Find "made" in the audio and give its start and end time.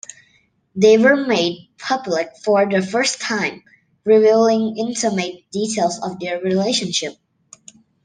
1.27-1.69